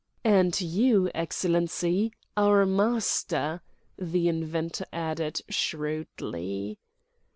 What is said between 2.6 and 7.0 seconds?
master," the inventor added, shrewdly.